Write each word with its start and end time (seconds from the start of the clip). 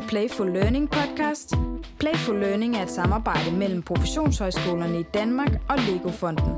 til 0.00 0.08
Playful 0.08 0.50
Learning 0.50 0.90
podcast. 0.90 1.54
Playful 2.00 2.40
Learning 2.40 2.76
er 2.76 2.82
et 2.82 2.90
samarbejde 2.90 3.50
mellem 3.52 3.82
professionshøjskolerne 3.82 5.00
i 5.00 5.02
Danmark 5.02 5.52
og 5.68 5.76
Lego-fonden. 5.78 6.52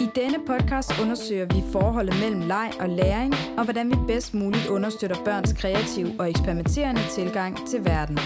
I 0.00 0.06
denne 0.14 0.38
podcast 0.46 1.00
undersøger 1.02 1.44
vi 1.44 1.62
forholdet 1.72 2.14
mellem 2.22 2.40
leg 2.40 2.70
og 2.80 2.88
læring, 2.88 3.34
og 3.58 3.64
hvordan 3.64 3.90
vi 3.90 3.96
bedst 4.06 4.34
muligt 4.34 4.66
understøtter 4.66 5.16
børns 5.24 5.52
kreative 5.52 6.20
og 6.20 6.30
eksperimenterende 6.30 7.00
tilgang 7.10 7.68
til 7.68 7.84
verden. 7.84 8.18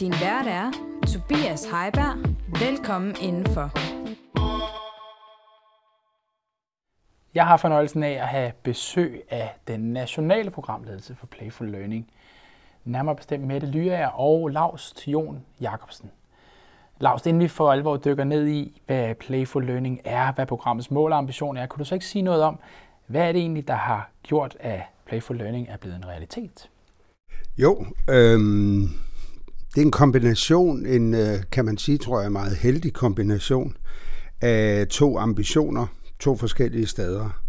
Din 0.00 0.12
vært 0.12 0.46
er 0.46 0.70
Tobias 1.12 1.64
Heiberg. 1.64 2.16
Velkommen 2.60 3.16
indenfor. 3.20 3.70
Jeg 7.34 7.46
har 7.46 7.56
fornøjelsen 7.56 8.02
af 8.02 8.12
at 8.12 8.28
have 8.28 8.52
besøg 8.62 9.22
af 9.30 9.54
den 9.68 9.80
nationale 9.80 10.50
programledelse 10.50 11.14
for 11.14 11.26
Playful 11.26 11.70
Learning. 11.70 12.10
Nærmere 12.84 13.16
bestemt 13.16 13.46
Mette 13.46 13.66
Lyager 13.66 14.08
og 14.08 14.48
Lars 14.48 14.92
Thion 14.96 15.44
Jacobsen. 15.60 16.10
Lars, 17.00 17.26
inden 17.26 17.42
vi 17.42 17.48
for 17.48 17.72
alvor 17.72 17.96
dykker 17.96 18.24
ned 18.24 18.46
i, 18.46 18.82
hvad 18.86 19.14
Playful 19.14 19.66
Learning 19.66 20.00
er, 20.04 20.32
hvad 20.32 20.46
programmets 20.46 20.90
mål 20.90 21.12
og 21.12 21.18
ambition 21.18 21.56
er, 21.56 21.66
kunne 21.66 21.78
du 21.78 21.84
så 21.84 21.94
ikke 21.94 22.06
sige 22.06 22.22
noget 22.22 22.42
om, 22.42 22.58
hvad 23.06 23.28
er 23.28 23.32
det 23.32 23.40
egentlig, 23.40 23.68
der 23.68 23.74
har 23.74 24.10
gjort, 24.22 24.56
at 24.60 24.80
Playful 25.06 25.36
Learning 25.36 25.68
er 25.68 25.76
blevet 25.76 25.96
en 25.96 26.06
realitet? 26.06 26.68
Jo, 27.58 27.86
øhm, 28.10 28.88
det 29.74 29.80
er 29.80 29.84
en 29.84 29.90
kombination, 29.90 30.86
en, 30.86 31.14
øh, 31.14 31.42
kan 31.52 31.64
man 31.64 31.78
sige, 31.78 31.98
tror 31.98 32.20
jeg, 32.20 32.32
meget 32.32 32.56
heldig 32.56 32.92
kombination 32.92 33.76
af 34.40 34.86
to 34.88 35.18
ambitioner, 35.18 35.86
to 36.18 36.36
forskellige 36.36 36.86
steder. 36.86 37.42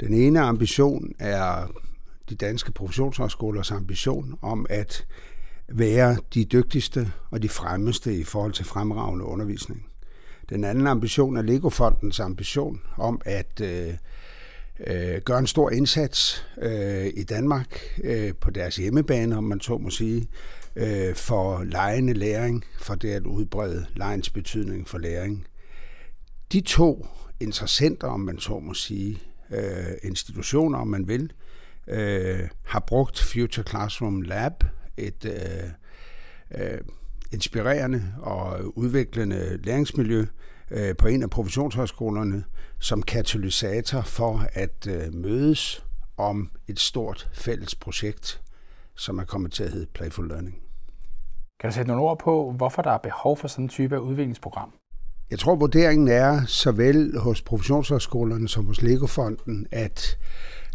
Den 0.00 0.14
ene 0.14 0.40
ambition 0.40 1.12
er 1.18 1.70
de 2.30 2.34
danske 2.34 2.72
professionshøjskolers 2.72 3.70
ambition 3.70 4.38
om 4.42 4.66
at 4.70 5.06
være 5.68 6.16
de 6.34 6.44
dygtigste 6.44 7.12
og 7.30 7.42
de 7.42 7.48
fremmeste 7.48 8.16
i 8.16 8.24
forhold 8.24 8.52
til 8.52 8.64
fremragende 8.64 9.24
undervisning. 9.24 9.86
Den 10.48 10.64
anden 10.64 10.86
ambition 10.86 11.36
er 11.36 11.42
Legofondens 11.42 12.20
ambition 12.20 12.80
om 12.96 13.20
at 13.24 13.60
øh, 13.60 13.94
øh, 14.86 15.20
gøre 15.24 15.38
en 15.38 15.46
stor 15.46 15.70
indsats 15.70 16.46
øh, 16.62 17.06
i 17.14 17.22
Danmark 17.22 17.80
øh, 18.04 18.34
på 18.40 18.50
deres 18.50 18.76
hjemmebane, 18.76 19.36
om 19.36 19.44
man 19.44 19.60
så 19.60 19.78
må 19.78 19.90
sige, 19.90 20.28
øh, 20.76 21.14
for 21.14 21.62
lejende 21.64 22.12
læring, 22.12 22.64
for 22.80 22.94
det 22.94 23.10
at 23.10 23.26
udbrede 23.26 23.86
lejens 23.96 24.30
betydning 24.30 24.88
for 24.88 24.98
læring. 24.98 25.46
De 26.52 26.60
to 26.60 27.06
interessenter, 27.40 28.08
om 28.08 28.20
man 28.20 28.38
så 28.38 28.58
må 28.58 28.74
sige, 28.74 29.18
øh, 29.50 29.92
institutioner, 30.02 30.78
om 30.78 30.88
man 30.88 31.08
vil, 31.08 31.32
øh, 31.90 32.48
har 32.66 32.80
brugt 32.80 33.20
Future 33.20 33.66
Classroom 33.66 34.22
Lab, 34.22 34.64
et 34.96 35.24
øh, 35.24 35.70
øh, 36.62 36.78
inspirerende 37.32 38.14
og 38.18 38.78
udviklende 38.78 39.56
læringsmiljø 39.62 40.26
øh, 40.70 40.96
på 40.96 41.08
en 41.08 41.22
af 41.22 41.30
professionshøjskolerne 41.30 42.44
som 42.78 43.02
katalysator 43.02 44.00
for 44.00 44.46
at 44.52 44.86
øh, 44.88 45.14
mødes 45.14 45.84
om 46.16 46.50
et 46.68 46.80
stort 46.80 47.30
fælles 47.32 47.74
projekt, 47.74 48.42
som 48.96 49.18
er 49.18 49.24
kommet 49.24 49.52
til 49.52 49.64
at 49.64 49.70
hedde 49.70 49.86
Playful 49.94 50.28
Learning. 50.28 50.58
Kan 51.60 51.70
du 51.70 51.74
sætte 51.74 51.88
nogle 51.88 52.02
ord 52.02 52.18
på, 52.18 52.52
hvorfor 52.56 52.82
der 52.82 52.90
er 52.90 52.98
behov 52.98 53.36
for 53.36 53.48
sådan 53.48 53.64
en 53.64 53.68
type 53.68 53.94
af 53.94 53.98
udviklingsprogram? 53.98 54.72
Jeg 55.30 55.38
tror, 55.38 55.54
vurderingen 55.56 56.08
er 56.08 56.46
såvel 56.46 57.18
hos 57.18 57.42
professionshøjskolerne 57.42 58.48
som 58.48 58.66
hos 58.66 58.82
Legofonden, 58.82 59.66
at 59.70 60.18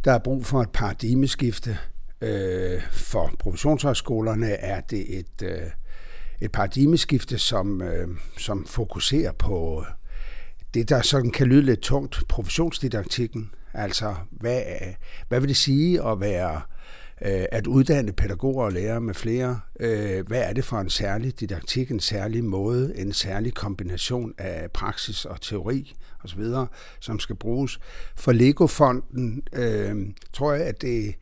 der 0.05 0.11
er 0.11 0.19
brug 0.19 0.45
for 0.45 0.61
et 0.61 0.69
paradigmeskifte. 0.69 1.77
Øh, 2.21 2.81
for 2.91 3.31
professionshøjskolerne 3.39 4.51
er 4.51 4.81
det 4.81 5.19
et, 5.19 5.41
øh, 5.43 5.69
et 6.41 6.51
paradigmeskifte, 6.51 7.37
som, 7.37 7.81
øh, 7.81 8.07
som 8.37 8.65
fokuserer 8.65 9.31
på 9.31 9.85
det, 10.73 10.89
der 10.89 11.01
sådan 11.01 11.31
kan 11.31 11.47
lyde 11.47 11.61
lidt 11.61 11.79
tungt, 11.79 12.23
professionsdidaktikken. 12.29 13.51
Altså, 13.73 14.15
hvad, 14.31 14.61
hvad 15.27 15.39
vil 15.39 15.49
det 15.49 15.57
sige 15.57 16.03
at 16.07 16.19
være 16.19 16.61
Øh, 17.21 17.45
at 17.51 17.67
uddanne 17.67 18.11
pædagoger 18.11 18.65
og 18.65 18.71
lærere 18.71 19.01
med 19.01 19.13
flere. 19.13 19.59
Øh, 19.79 20.27
hvad 20.27 20.41
er 20.41 20.53
det 20.53 20.65
for 20.65 20.77
en 20.77 20.89
særlig 20.89 21.39
didaktik, 21.39 21.91
en 21.91 21.99
særlig 21.99 22.43
måde, 22.43 22.97
en 22.97 23.13
særlig 23.13 23.53
kombination 23.53 24.33
af 24.37 24.71
praksis 24.71 25.25
og 25.25 25.41
teori 25.41 25.95
osv., 26.23 26.43
som 26.99 27.19
skal 27.19 27.35
bruges. 27.35 27.79
For 28.15 28.31
Lego-fonden 28.31 29.43
øh, 29.53 29.95
tror 30.33 30.53
jeg, 30.53 30.65
at 30.65 30.81
det, 30.81 31.15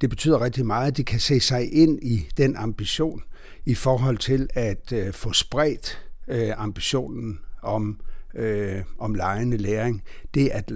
det 0.00 0.10
betyder 0.10 0.40
rigtig 0.40 0.66
meget, 0.66 0.86
at 0.86 0.96
de 0.96 1.04
kan 1.04 1.20
se 1.20 1.40
sig 1.40 1.72
ind 1.72 2.02
i 2.02 2.28
den 2.36 2.56
ambition 2.56 3.22
i 3.66 3.74
forhold 3.74 4.18
til 4.18 4.48
at 4.54 4.92
øh, 4.92 5.12
få 5.12 5.32
spredt 5.32 6.00
øh, 6.28 6.52
ambitionen 6.56 7.38
om, 7.62 8.00
øh, 8.34 8.82
om 8.98 9.14
lejende 9.14 9.56
læring. 9.56 10.02
Det 10.34 10.48
at 10.48 10.72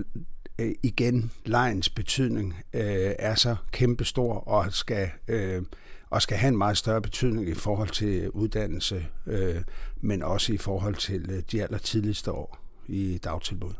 øh, 0.58 0.74
igen 0.82 1.32
lejens 1.44 1.88
betydning 1.88 2.54
øh, 2.72 3.14
er 3.18 3.34
så 3.34 3.56
kæmpestor 3.72 4.34
og 4.34 4.72
skal, 4.72 5.10
øh, 5.28 5.62
og 6.10 6.22
skal 6.22 6.36
have 6.36 6.48
en 6.48 6.58
meget 6.58 6.76
større 6.76 7.02
betydning 7.02 7.48
i 7.48 7.54
forhold 7.54 7.88
til 7.88 8.30
uddannelse, 8.30 9.06
øh, 9.26 9.62
men 10.00 10.22
også 10.22 10.52
i 10.52 10.56
forhold 10.56 10.94
til 10.94 11.30
øh, 11.30 11.42
de 11.52 11.62
aller 11.62 11.78
tidligste 11.78 12.32
år 12.32 12.58
i 12.86 13.18
dagtilbud. 13.24 13.74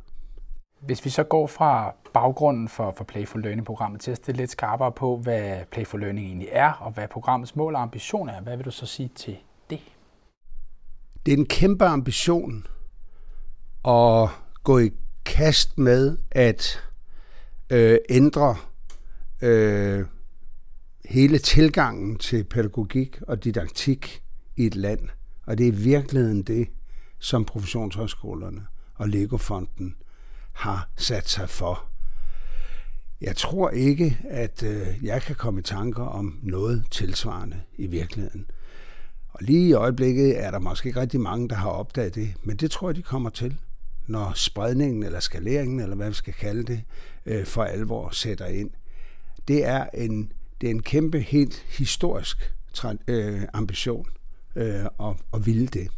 Hvis 0.81 1.05
vi 1.05 1.11
så 1.11 1.23
går 1.23 1.47
fra 1.47 1.95
baggrunden 2.15 2.69
for, 2.69 2.95
for 2.97 3.05
Playful 3.05 3.43
Learning-programmet 3.43 4.01
til 4.01 4.11
at 4.11 4.17
stille 4.17 4.37
lidt 4.37 4.51
skarpere 4.51 4.93
på, 4.93 5.17
hvad 5.17 5.65
Playful 5.73 6.01
Learning 6.01 6.27
egentlig 6.27 6.49
er, 6.53 6.73
og 6.73 6.93
hvad 6.93 7.09
programmets 7.09 7.57
mål 7.57 7.75
og 7.75 7.83
ambition 7.83 8.29
er, 8.29 8.41
hvad 8.41 8.57
vil 8.57 8.65
du 8.65 8.71
så 8.71 8.87
sige 8.87 9.11
til 9.15 9.37
det? 9.71 9.81
Det 11.27 11.35
er 11.35 11.37
en 11.37 11.47
kæmpe 11.47 11.85
ambition 11.85 12.67
at 13.85 14.29
gå 14.65 14.79
i 14.79 14.91
kast 15.27 15.79
med 15.79 16.17
at 16.31 16.83
øh, 17.71 17.99
ændre 18.09 18.57
øh, 19.43 20.05
hele 21.05 21.39
tilgangen 21.39 22.17
til 22.17 22.45
pædagogik 22.45 23.19
og 23.23 23.45
didaktik 23.45 24.23
i 24.57 24.67
et 24.67 24.75
land. 24.75 25.09
Og 25.47 25.59
det 25.59 25.65
er 25.65 25.73
i 25.73 25.75
virkeligheden 25.75 26.43
det, 26.43 26.69
som 27.19 27.45
professionshøjskolerne 27.45 28.67
og 28.95 29.09
Legofonden 29.09 29.97
har 30.53 30.89
sat 30.97 31.29
sig 31.29 31.51
for. 31.51 31.85
Jeg 33.21 33.37
tror 33.37 33.71
ikke, 33.71 34.19
at 34.31 34.63
øh, 34.63 34.87
jeg 35.03 35.23
kan 35.23 35.37
komme 35.37 35.61
i 35.61 35.63
tanker 35.63 36.03
om 36.03 36.39
noget 36.43 36.85
tilsvarende 36.91 37.61
i 37.77 37.87
virkeligheden. 37.87 38.47
Og 39.29 39.39
lige 39.43 39.69
i 39.69 39.73
øjeblikket 39.73 40.45
er 40.45 40.51
der 40.51 40.59
måske 40.59 40.87
ikke 40.87 41.01
rigtig 41.01 41.21
mange, 41.21 41.49
der 41.49 41.55
har 41.55 41.71
opdaget 41.71 42.15
det, 42.15 42.35
men 42.43 42.57
det 42.57 42.71
tror 42.71 42.89
jeg, 42.89 42.97
de 42.97 43.03
kommer 43.03 43.31
til 43.31 43.57
når 44.07 44.33
spredningen 44.35 45.03
eller 45.03 45.21
skaleringen, 45.21 45.81
eller 45.81 45.97
hvad 45.97 46.09
vi 46.09 46.15
skal 46.15 46.35
kalde 46.35 46.63
det, 46.63 46.83
øh, 47.27 47.45
for 47.45 47.65
alvor 47.65 48.11
sætter 48.11 48.47
ind. 48.47 48.71
Det 49.49 49.65
er 49.65 49.87
en, 49.95 50.33
det 50.61 50.67
er 50.67 50.71
en 50.71 50.83
kæmpe, 50.83 51.21
helt 51.21 51.65
historisk 51.79 52.55
øh, 53.09 53.43
ambition 53.53 54.07
øh, 54.57 54.85
at, 54.85 55.17
at 55.35 55.47
ville 55.47 55.67
det. 55.67 55.91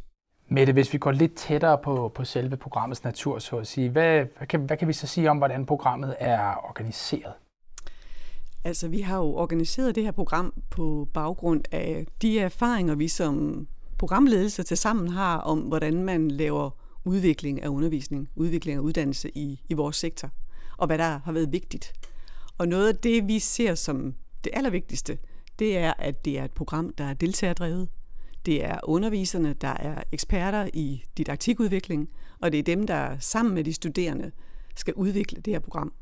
Mette, 0.48 0.72
hvis 0.72 0.92
vi 0.92 0.98
går 0.98 1.12
lidt 1.12 1.34
tættere 1.34 1.78
på, 1.84 2.12
på 2.14 2.24
selve 2.24 2.56
programmets 2.56 3.04
natur, 3.04 3.38
så 3.38 3.56
at 3.56 3.66
sige, 3.66 3.90
hvad, 3.90 4.24
hvad, 4.38 4.46
kan, 4.46 4.60
hvad 4.60 4.76
kan 4.76 4.88
vi 4.88 4.92
så 4.92 5.06
sige 5.06 5.30
om, 5.30 5.38
hvordan 5.38 5.66
programmet 5.66 6.16
er 6.18 6.68
organiseret? 6.68 7.32
Altså, 8.64 8.88
vi 8.88 9.00
har 9.00 9.16
jo 9.18 9.34
organiseret 9.36 9.94
det 9.94 10.04
her 10.04 10.10
program 10.10 10.52
på 10.70 11.08
baggrund 11.14 11.64
af 11.72 12.06
de 12.22 12.40
erfaringer, 12.40 12.94
vi 12.94 13.08
som 13.08 13.66
programledelse 13.98 14.62
til 14.62 14.76
sammen 14.76 15.08
har 15.08 15.38
om, 15.38 15.58
hvordan 15.58 16.04
man 16.04 16.30
laver 16.30 16.70
udvikling 17.08 17.62
af 17.62 17.68
undervisning, 17.68 18.28
udvikling 18.36 18.76
af 18.76 18.80
uddannelse 18.80 19.30
i, 19.38 19.60
i 19.68 19.74
vores 19.74 19.96
sektor, 19.96 20.30
og 20.76 20.86
hvad 20.86 20.98
der 20.98 21.20
har 21.24 21.32
været 21.32 21.52
vigtigt. 21.52 21.92
Og 22.58 22.68
noget 22.68 22.88
af 22.88 22.96
det, 22.96 23.28
vi 23.28 23.38
ser 23.38 23.74
som 23.74 24.14
det 24.44 24.50
allervigtigste, 24.52 25.18
det 25.58 25.78
er, 25.78 25.92
at 25.98 26.24
det 26.24 26.38
er 26.38 26.44
et 26.44 26.52
program, 26.52 26.92
der 26.98 27.04
er 27.04 27.14
deltagerdrevet. 27.14 27.88
Det 28.46 28.64
er 28.64 28.78
underviserne, 28.82 29.52
der 29.52 29.68
er 29.68 30.02
eksperter 30.12 30.68
i 30.74 31.04
didaktikudvikling, 31.16 32.08
og 32.40 32.52
det 32.52 32.58
er 32.58 32.62
dem, 32.62 32.86
der 32.86 33.18
sammen 33.18 33.54
med 33.54 33.64
de 33.64 33.72
studerende 33.72 34.30
skal 34.76 34.94
udvikle 34.94 35.40
det 35.40 35.52
her 35.52 35.60
program. 35.60 35.92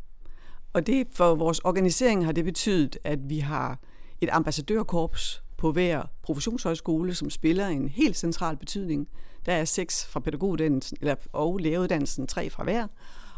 Og 0.73 0.87
det 0.87 1.07
for 1.15 1.35
vores 1.35 1.59
organisering 1.59 2.25
har 2.25 2.33
det 2.33 2.45
betydet, 2.45 2.99
at 3.05 3.19
vi 3.29 3.39
har 3.39 3.79
et 4.21 4.29
ambassadørkorps 4.33 5.43
på 5.57 5.73
hver 5.73 6.03
professionshøjskole, 6.23 7.15
som 7.15 7.31
spiller 7.31 7.67
en 7.67 7.89
helt 7.89 8.17
central 8.17 8.57
betydning. 8.57 9.09
Der 9.47 9.53
er 9.53 9.65
seks 9.65 10.07
fra 10.07 10.21
pædagoguddannelsen, 10.21 10.97
eller, 11.01 11.15
og 11.33 11.59
læreruddannelsen, 11.59 12.27
tre 12.27 12.51
fra 12.51 12.65
hver, 12.65 12.87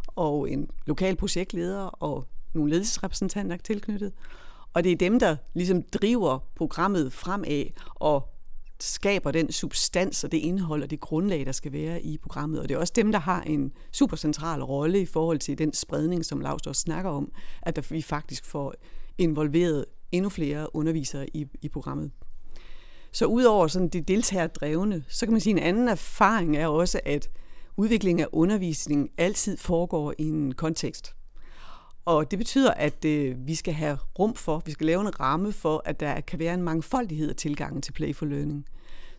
og 0.06 0.50
en 0.50 0.70
lokal 0.86 1.16
projektleder 1.16 1.82
og 1.82 2.26
nogle 2.54 2.70
ledelsesrepræsentanter 2.70 3.56
tilknyttet. 3.56 4.12
Og 4.74 4.84
det 4.84 4.92
er 4.92 4.96
dem, 4.96 5.18
der 5.18 5.36
ligesom 5.54 5.82
driver 5.82 6.38
programmet 6.56 7.12
fremad 7.12 7.64
og 7.94 8.28
skaber 8.80 9.30
den 9.30 9.52
substans 9.52 10.24
og 10.24 10.32
det 10.32 10.38
indhold 10.38 10.82
og 10.82 10.90
det 10.90 11.00
grundlag, 11.00 11.46
der 11.46 11.52
skal 11.52 11.72
være 11.72 12.02
i 12.02 12.18
programmet. 12.18 12.60
Og 12.60 12.68
det 12.68 12.74
er 12.74 12.78
også 12.78 12.92
dem, 12.96 13.12
der 13.12 13.18
har 13.18 13.42
en 13.42 13.72
supercentral 13.92 14.62
rolle 14.62 15.00
i 15.00 15.06
forhold 15.06 15.38
til 15.38 15.58
den 15.58 15.72
spredning, 15.72 16.24
som 16.24 16.40
Lars 16.40 16.66
også 16.66 16.80
snakker 16.80 17.10
om, 17.10 17.32
at 17.62 17.90
vi 17.90 18.02
faktisk 18.02 18.44
får 18.44 18.74
involveret 19.18 19.84
endnu 20.12 20.28
flere 20.28 20.76
undervisere 20.76 21.36
i, 21.36 21.46
i 21.62 21.68
programmet. 21.68 22.10
Så 23.12 23.26
udover 23.26 23.66
sådan 23.66 23.88
det 23.88 24.08
deltagerdrevne, 24.08 25.04
så 25.08 25.26
kan 25.26 25.32
man 25.32 25.40
sige, 25.40 25.54
at 25.54 25.58
en 25.58 25.64
anden 25.64 25.88
erfaring 25.88 26.56
er 26.56 26.66
også, 26.66 27.00
at 27.04 27.30
udviklingen 27.76 28.24
af 28.24 28.28
undervisning 28.32 29.10
altid 29.18 29.56
foregår 29.56 30.14
i 30.18 30.24
en 30.24 30.54
kontekst. 30.54 31.14
Og 32.04 32.30
det 32.30 32.38
betyder, 32.38 32.70
at 32.70 33.04
øh, 33.04 33.46
vi 33.46 33.54
skal 33.54 33.74
have 33.74 33.98
rum 34.18 34.34
for, 34.34 34.62
vi 34.66 34.70
skal 34.70 34.86
lave 34.86 35.00
en 35.00 35.20
ramme 35.20 35.52
for, 35.52 35.82
at 35.84 36.00
der 36.00 36.20
kan 36.20 36.38
være 36.38 36.54
en 36.54 36.62
mangfoldighed 36.62 37.28
af 37.28 37.36
tilgangen 37.36 37.82
til 37.82 37.92
Playful 37.92 38.28
Learning. 38.28 38.66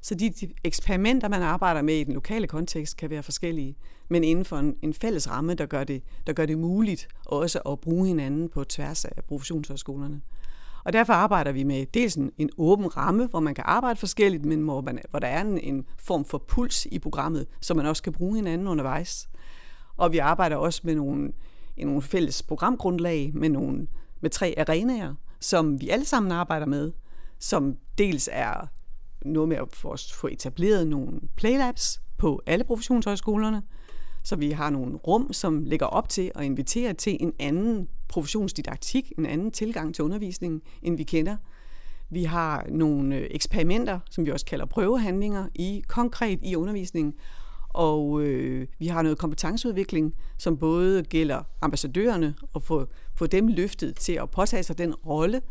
Så 0.01 0.15
de, 0.15 0.29
de 0.29 0.49
eksperimenter, 0.63 1.27
man 1.27 1.41
arbejder 1.41 1.81
med 1.81 1.95
i 1.95 2.03
den 2.03 2.13
lokale 2.13 2.47
kontekst, 2.47 2.97
kan 2.97 3.09
være 3.09 3.23
forskellige, 3.23 3.75
men 4.09 4.23
inden 4.23 4.45
for 4.45 4.57
en, 4.57 4.75
en 4.81 4.93
fælles 4.93 5.29
ramme, 5.29 5.53
der 5.53 5.65
gør, 5.65 5.83
det, 5.83 6.03
der 6.27 6.33
gør 6.33 6.45
det 6.45 6.57
muligt 6.57 7.07
også 7.25 7.59
at 7.59 7.79
bruge 7.79 8.07
hinanden 8.07 8.49
på 8.49 8.63
tværs 8.63 9.05
af 9.05 9.23
professionshøjskolerne. 9.27 10.21
Og 10.89 10.93
derfor 10.93 11.13
arbejder 11.13 11.51
vi 11.51 11.63
med 11.63 11.85
dels 11.85 12.15
en, 12.15 12.31
en 12.37 12.49
åben 12.57 12.97
ramme, 12.97 13.27
hvor 13.27 13.39
man 13.39 13.55
kan 13.55 13.63
arbejde 13.67 13.99
forskelligt, 13.99 14.45
men 14.45 14.61
hvor, 14.61 14.81
man, 14.81 14.99
hvor 15.09 15.19
der 15.19 15.27
er 15.27 15.41
en, 15.41 15.57
en 15.57 15.85
form 15.97 16.25
for 16.25 16.37
puls 16.37 16.85
i 16.85 16.99
programmet, 16.99 17.47
så 17.61 17.73
man 17.73 17.85
også 17.85 18.03
kan 18.03 18.13
bruge 18.13 18.35
hinanden 18.35 18.67
undervejs. 18.67 19.29
Og 19.97 20.11
vi 20.11 20.17
arbejder 20.17 20.55
også 20.55 20.81
med 20.83 20.95
nogle, 20.95 21.31
en, 21.77 21.87
nogle 21.87 22.01
fælles 22.01 22.43
programgrundlag 22.43 23.31
med, 23.33 23.49
nogle, 23.49 23.87
med 24.21 24.29
tre 24.29 24.53
arenaer, 24.57 25.15
som 25.39 25.81
vi 25.81 25.89
alle 25.89 26.05
sammen 26.05 26.31
arbejder 26.31 26.65
med, 26.65 26.91
som 27.39 27.77
dels 27.97 28.29
er 28.31 28.67
noget 29.25 29.49
med 29.49 29.57
at 29.57 29.75
få 30.13 30.27
etableret 30.27 30.87
nogle 30.87 31.19
playlabs 31.35 32.01
på 32.17 32.41
alle 32.45 32.63
professionshøjskolerne, 32.63 33.61
så 34.23 34.35
vi 34.35 34.51
har 34.51 34.69
nogle 34.69 34.95
rum, 34.95 35.33
som 35.33 35.63
ligger 35.63 35.85
op 35.85 36.09
til 36.09 36.31
at 36.35 36.45
invitere 36.45 36.93
til 36.93 37.17
en 37.19 37.33
anden 37.39 37.89
professionsdidaktik, 38.07 39.13
en 39.17 39.25
anden 39.25 39.51
tilgang 39.51 39.95
til 39.95 40.03
undervisningen, 40.03 40.61
end 40.81 40.97
vi 40.97 41.03
kender. 41.03 41.37
Vi 42.09 42.23
har 42.23 42.65
nogle 42.69 43.15
øh, 43.15 43.27
eksperimenter, 43.31 43.99
som 44.11 44.25
vi 44.25 44.31
også 44.31 44.45
kalder 44.45 44.65
prøvehandlinger, 44.65 45.47
i 45.55 45.83
konkret 45.87 46.39
i 46.43 46.55
undervisningen, 46.55 47.13
og 47.69 48.21
øh, 48.21 48.67
vi 48.79 48.87
har 48.87 49.01
noget 49.01 49.17
kompetenceudvikling, 49.17 50.15
som 50.37 50.57
både 50.57 51.03
gælder 51.03 51.43
ambassadørerne 51.61 52.35
og 52.53 52.63
få, 52.63 52.85
få 53.15 53.27
dem 53.27 53.47
løftet 53.47 53.95
til 53.95 54.13
at 54.13 54.29
påtage 54.29 54.63
sig 54.63 54.77
den 54.77 54.95
rolle, 54.95 55.41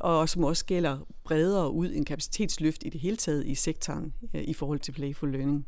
og 0.00 0.28
som 0.28 0.44
også 0.44 0.64
gælder 0.64 0.98
bredere 1.24 1.70
ud 1.72 1.92
en 1.94 2.04
kapacitetsløft 2.04 2.82
i 2.84 2.88
det 2.88 3.00
hele 3.00 3.16
taget 3.16 3.46
i 3.46 3.54
sektoren 3.54 4.14
øh, 4.34 4.42
i 4.44 4.54
forhold 4.54 4.78
til 4.78 4.92
Playful 4.92 5.32
Learning. 5.32 5.66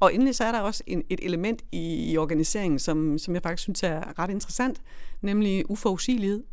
Og 0.00 0.14
endelig 0.14 0.34
så 0.34 0.44
er 0.44 0.52
der 0.52 0.60
også 0.60 0.82
en, 0.86 1.02
et 1.10 1.20
element 1.22 1.62
i, 1.72 2.12
i 2.12 2.16
organiseringen, 2.16 2.78
som, 2.78 3.18
som 3.18 3.34
jeg 3.34 3.42
faktisk 3.42 3.62
synes 3.62 3.82
er 3.82 4.18
ret 4.18 4.30
interessant, 4.30 4.82
nemlig 5.22 5.70
uforudsigelighed. 5.70 6.44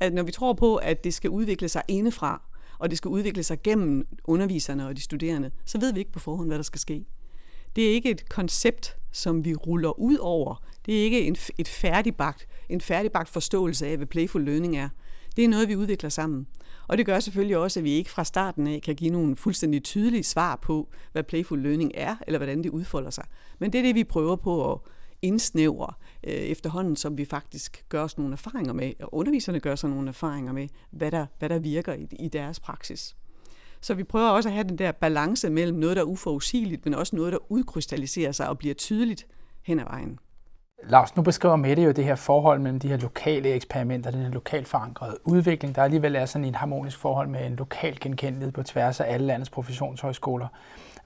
At 0.00 0.14
når 0.14 0.22
vi 0.22 0.32
tror 0.32 0.52
på, 0.52 0.76
at 0.76 1.04
det 1.04 1.14
skal 1.14 1.30
udvikle 1.30 1.68
sig 1.68 1.82
indefra, 1.88 2.42
og 2.78 2.90
det 2.90 2.98
skal 2.98 3.08
udvikle 3.08 3.42
sig 3.42 3.62
gennem 3.62 4.06
underviserne 4.24 4.86
og 4.86 4.96
de 4.96 5.02
studerende, 5.02 5.50
så 5.64 5.78
ved 5.78 5.92
vi 5.92 5.98
ikke 5.98 6.12
på 6.12 6.18
forhånd, 6.18 6.48
hvad 6.48 6.56
der 6.56 6.62
skal 6.62 6.80
ske. 6.80 7.04
Det 7.76 7.88
er 7.88 7.90
ikke 7.90 8.10
et 8.10 8.28
koncept, 8.28 8.96
som 9.12 9.44
vi 9.44 9.54
ruller 9.54 9.98
ud 9.98 10.16
over. 10.16 10.64
Det 10.86 10.98
er 10.98 11.04
ikke 11.04 11.20
en, 11.20 11.36
et 11.58 11.68
færdigbagt, 11.68 12.46
en 12.68 12.80
færdigbagt 12.80 13.28
forståelse 13.28 13.86
af, 13.86 13.96
hvad 13.96 14.06
playful 14.06 14.44
learning 14.44 14.76
er. 14.76 14.88
Det 15.36 15.44
er 15.44 15.48
noget, 15.48 15.68
vi 15.68 15.76
udvikler 15.76 16.10
sammen. 16.10 16.46
Og 16.88 16.98
det 16.98 17.06
gør 17.06 17.20
selvfølgelig 17.20 17.56
også, 17.56 17.80
at 17.80 17.84
vi 17.84 17.90
ikke 17.90 18.10
fra 18.10 18.24
starten 18.24 18.66
af 18.66 18.82
kan 18.82 18.94
give 18.94 19.10
nogle 19.10 19.36
fuldstændig 19.36 19.82
tydelige 19.82 20.22
svar 20.22 20.56
på, 20.56 20.88
hvad 21.12 21.22
playful 21.22 21.62
learning 21.62 21.92
er, 21.94 22.16
eller 22.26 22.38
hvordan 22.38 22.62
det 22.62 22.70
udfolder 22.70 23.10
sig. 23.10 23.24
Men 23.58 23.72
det 23.72 23.78
er 23.78 23.82
det, 23.82 23.94
vi 23.94 24.04
prøver 24.04 24.36
på 24.36 24.72
at 24.72 24.78
indsnævre 25.22 25.94
øh, 26.24 26.32
efterhånden, 26.32 26.96
som 26.96 27.18
vi 27.18 27.24
faktisk 27.24 27.84
gør 27.88 28.02
os 28.02 28.18
nogle 28.18 28.32
erfaringer 28.32 28.72
med, 28.72 28.92
og 29.00 29.14
underviserne 29.14 29.60
gør 29.60 29.74
sig 29.74 29.90
nogle 29.90 30.08
erfaringer 30.08 30.52
med, 30.52 30.68
hvad 30.90 31.10
der, 31.10 31.26
hvad 31.38 31.48
der 31.48 31.58
virker 31.58 31.94
i, 31.94 32.06
i 32.20 32.28
deres 32.28 32.60
praksis. 32.60 33.16
Så 33.80 33.94
vi 33.94 34.04
prøver 34.04 34.28
også 34.28 34.48
at 34.48 34.52
have 34.52 34.68
den 34.68 34.78
der 34.78 34.92
balance 34.92 35.50
mellem 35.50 35.78
noget, 35.78 35.96
der 35.96 36.02
er 36.02 36.06
uforudsigeligt, 36.06 36.84
men 36.84 36.94
også 36.94 37.16
noget, 37.16 37.32
der 37.32 37.38
udkrystalliserer 37.52 38.32
sig 38.32 38.48
og 38.48 38.58
bliver 38.58 38.74
tydeligt 38.74 39.26
hen 39.62 39.80
ad 39.80 39.84
vejen. 39.84 40.18
Lars, 40.88 41.16
nu 41.16 41.22
beskriver 41.22 41.56
Mette 41.56 41.82
jo 41.82 41.90
det 41.90 42.04
her 42.04 42.14
forhold 42.14 42.60
mellem 42.60 42.80
de 42.80 42.88
her 42.88 42.96
lokale 42.96 43.48
eksperimenter, 43.48 44.10
den 44.10 44.20
her 44.20 44.30
lokalt 44.30 44.68
forankrede 44.68 45.18
udvikling, 45.24 45.74
der 45.74 45.82
alligevel 45.82 46.16
er 46.16 46.26
sådan 46.26 46.44
en 46.44 46.54
harmonisk 46.54 46.98
forhold 46.98 47.28
med 47.28 47.46
en 47.46 47.56
lokal 47.56 48.00
genkendelighed 48.00 48.52
på 48.52 48.62
tværs 48.62 49.00
af 49.00 49.14
alle 49.14 49.26
landets 49.26 49.50
professionshøjskoler. 49.50 50.48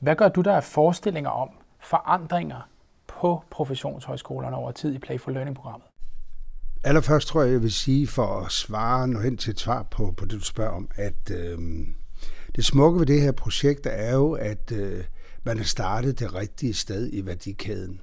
Hvad 0.01 0.17
gør 0.17 0.29
du 0.29 0.41
der 0.41 0.57
af 0.57 0.65
forestillinger 0.65 1.31
om 1.31 1.49
forandringer 1.81 2.69
på 3.07 3.43
professionshøjskolerne 3.51 4.57
over 4.57 4.73
tid 4.73 4.95
i 4.95 4.99
Play 4.99 5.21
for 5.21 5.31
Learning-programmet? 5.31 5.87
Allerførst 6.85 7.29
tror 7.29 7.43
jeg, 7.43 7.53
jeg 7.53 7.63
vil 7.63 7.73
sige, 7.73 8.07
for 8.07 8.41
at 8.41 8.53
svare 8.53 9.09
nu 9.09 9.19
hen 9.19 9.37
til 9.37 9.51
et 9.51 9.61
svar 9.61 9.83
på, 9.83 10.15
på 10.17 10.25
det, 10.25 10.33
du 10.33 10.45
spørger 10.45 10.73
om, 10.73 10.89
at 10.95 11.31
øh, 11.31 11.59
det 12.57 12.65
smukke 12.65 12.99
ved 12.99 13.07
det 13.07 13.21
her 13.21 13.33
projekt 13.33 13.87
er 13.91 14.15
jo, 14.15 14.33
at 14.33 14.73
øh, 14.73 15.05
man 15.45 15.57
har 15.57 15.65
startet 15.65 16.19
det 16.21 16.35
rigtige 16.35 16.75
sted 16.75 17.11
i 17.13 17.27
værdikæden. 17.27 18.01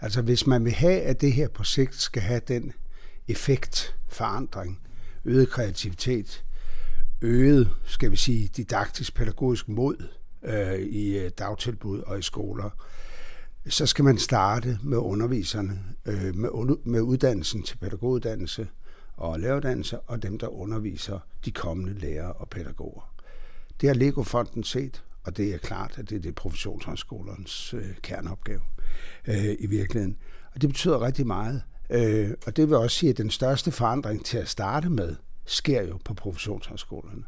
Altså 0.00 0.22
hvis 0.22 0.46
man 0.46 0.64
vil 0.64 0.72
have, 0.72 1.00
at 1.00 1.20
det 1.20 1.32
her 1.32 1.48
projekt 1.48 1.94
skal 1.94 2.22
have 2.22 2.40
den 2.48 2.72
effekt, 3.28 3.96
forandring, 4.08 4.80
øget 5.24 5.48
kreativitet, 5.48 6.44
øget, 7.22 7.70
skal 7.84 8.10
vi 8.10 8.16
sige, 8.16 8.48
didaktisk 8.56 9.14
pædagogisk 9.14 9.68
mod 9.68 10.08
øh, 10.42 10.78
i 10.78 11.18
øh, 11.18 11.30
dagtilbud 11.38 12.00
og 12.00 12.18
i 12.18 12.22
skoler, 12.22 12.70
så 13.68 13.86
skal 13.86 14.04
man 14.04 14.18
starte 14.18 14.78
med 14.82 14.98
underviserne, 14.98 15.78
øh, 16.06 16.34
med, 16.34 16.76
med 16.84 17.00
uddannelsen 17.00 17.62
til 17.62 17.76
pædagoguddannelse 17.76 18.68
og 19.16 19.40
læreruddannelse, 19.40 20.00
og 20.00 20.22
dem, 20.22 20.38
der 20.38 20.48
underviser 20.48 21.18
de 21.44 21.50
kommende 21.50 21.98
lærere 21.98 22.32
og 22.32 22.48
pædagoger. 22.48 23.14
Det 23.80 23.88
har 23.88 23.94
Lego-fonden 23.94 24.64
set, 24.64 25.04
og 25.24 25.36
det 25.36 25.54
er 25.54 25.58
klart, 25.58 25.98
at 25.98 26.10
det 26.10 26.16
er 26.16 26.20
det 26.20 26.34
professionshøjskolernes 26.34 27.74
øh, 27.74 27.94
kerneopgave 28.02 28.60
øh, 29.28 29.56
i 29.58 29.66
virkeligheden. 29.66 30.16
Og 30.54 30.62
det 30.62 30.68
betyder 30.68 31.02
rigtig 31.02 31.26
meget. 31.26 31.62
Øh, 31.90 32.30
og 32.46 32.56
det 32.56 32.68
vil 32.68 32.76
også 32.76 32.96
sige, 32.96 33.10
at 33.10 33.18
den 33.18 33.30
største 33.30 33.70
forandring 33.70 34.24
til 34.24 34.38
at 34.38 34.48
starte 34.48 34.90
med, 34.90 35.16
sker 35.44 35.82
jo 35.82 35.98
på 36.04 36.14
professionshøjskolerne. 36.14 37.22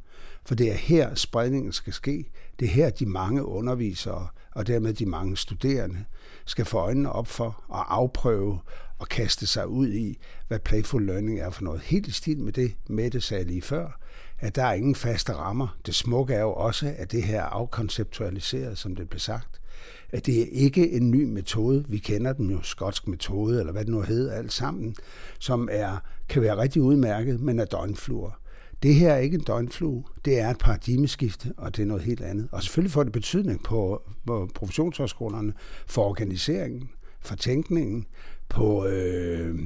For 0.47 0.55
det 0.55 0.71
er 0.71 0.75
her 0.75 1.15
spredningen 1.15 1.73
skal 1.73 1.93
ske. 1.93 2.31
Det 2.61 2.69
er 2.69 2.73
her 2.73 2.91
de 2.91 3.07
mange 3.07 3.45
undervisere 3.45 4.29
og 4.51 4.67
dermed 4.67 4.95
de 4.95 5.07
mange 5.07 5.37
studerende 5.37 6.05
skal 6.45 6.65
få 6.65 6.79
øjnene 6.79 7.12
op 7.12 7.27
for 7.27 7.65
at 7.75 7.85
afprøve 7.89 8.61
og 8.99 9.09
kaste 9.09 9.47
sig 9.47 9.69
ud 9.69 9.89
i, 9.89 10.19
hvad 10.49 10.59
playful 10.59 11.06
learning 11.06 11.41
er 11.41 11.51
for 11.51 11.65
noget. 11.65 11.81
Helt 11.81 12.06
i 12.06 12.13
stil 12.13 12.39
med 12.39 12.53
det, 12.53 12.77
Mette 12.89 13.21
sagde 13.21 13.45
lige 13.45 13.63
før, 13.63 14.01
at 14.39 14.56
der 14.56 14.65
er 14.65 14.73
ingen 14.73 14.94
faste 14.94 15.32
rammer. 15.32 15.79
Det 15.87 15.94
smukke 15.94 16.34
er 16.34 16.41
jo 16.41 16.53
også, 16.53 16.94
at 16.99 17.13
det 17.13 17.23
her 17.23 17.41
er 17.41 17.46
afkonceptualiseret, 17.46 18.79
som 18.79 18.96
det 18.96 19.08
blev 19.08 19.20
sagt. 19.20 19.61
At 20.10 20.27
det 20.27 20.43
er 20.43 20.46
ikke 20.53 20.91
en 20.91 21.10
ny 21.10 21.25
metode. 21.25 21.84
Vi 21.89 21.99
kender 21.99 22.32
den 22.32 22.51
jo, 22.51 22.63
skotsk 22.63 23.08
metode, 23.08 23.60
eller 23.60 23.72
hvad 23.72 23.84
det 23.84 23.91
nu 23.91 24.01
hedder, 24.01 24.32
alt 24.32 24.53
sammen, 24.53 24.94
som 25.39 25.69
er, 25.72 25.96
kan 26.29 26.43
være 26.43 26.56
rigtig 26.56 26.82
udmærket, 26.82 27.41
men 27.41 27.58
er 27.58 27.65
døgnfluer. 27.65 28.41
Det 28.82 28.94
her 28.94 29.13
er 29.13 29.19
ikke 29.19 29.34
en 29.34 29.44
døgnflue, 29.44 30.05
det 30.25 30.41
er 30.41 30.51
et 30.51 30.58
paradigmeskifte, 30.58 31.53
og 31.56 31.77
det 31.77 31.82
er 31.82 31.87
noget 31.87 32.03
helt 32.03 32.20
andet. 32.20 32.49
Og 32.53 32.63
selvfølgelig 32.63 32.93
får 32.93 33.03
det 33.03 33.13
betydning 33.13 33.63
på, 33.63 34.03
på 34.27 34.51
professionshøjskolerne 34.55 35.53
for 35.87 36.03
organiseringen, 36.03 36.91
for 37.20 37.37
tænkningen, 37.37 38.06
på 38.49 38.87
øh, 38.87 39.58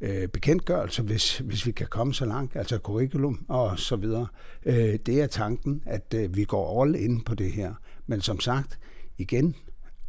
øh, 0.00 0.28
bekendtgørelse, 0.28 1.02
hvis, 1.02 1.38
hvis 1.38 1.66
vi 1.66 1.72
kan 1.72 1.86
komme 1.86 2.14
så 2.14 2.24
langt, 2.24 2.56
altså 2.56 2.78
curriculum 2.78 3.44
og 3.48 3.78
så 3.78 3.96
videre. 3.96 4.26
Øh, 4.66 4.98
det 5.06 5.20
er 5.22 5.26
tanken, 5.26 5.82
at 5.86 6.14
øh, 6.14 6.36
vi 6.36 6.44
går 6.44 6.82
all 6.82 6.94
in 6.94 7.20
på 7.20 7.34
det 7.34 7.52
her. 7.52 7.74
Men 8.06 8.20
som 8.20 8.40
sagt, 8.40 8.78
igen, 9.20 9.56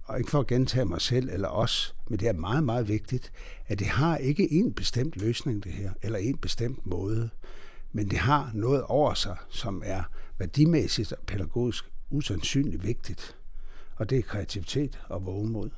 og 0.03 0.17
ikke 0.19 0.31
for 0.31 0.39
at 0.39 0.47
gentage 0.47 0.85
mig 0.85 1.01
selv 1.01 1.29
eller 1.29 1.47
os, 1.47 1.95
men 2.07 2.19
det 2.19 2.27
er 2.27 2.33
meget, 2.33 2.63
meget 2.63 2.87
vigtigt, 2.87 3.31
at 3.67 3.79
det 3.79 3.87
har 3.87 4.17
ikke 4.17 4.51
en 4.51 4.73
bestemt 4.73 5.17
løsning, 5.17 5.63
det 5.63 5.71
her, 5.71 5.91
eller 6.01 6.19
en 6.19 6.37
bestemt 6.37 6.85
måde, 6.85 7.29
men 7.91 8.09
det 8.09 8.19
har 8.19 8.51
noget 8.53 8.83
over 8.83 9.13
sig, 9.13 9.37
som 9.49 9.83
er 9.85 10.03
værdimæssigt 10.37 11.13
og 11.13 11.25
pædagogisk 11.27 11.91
usandsynligt 12.09 12.83
vigtigt. 12.83 13.37
Og 13.95 14.09
det 14.09 14.17
er 14.17 14.21
kreativitet 14.23 15.01
og 15.09 15.25
vågemod. 15.25 15.69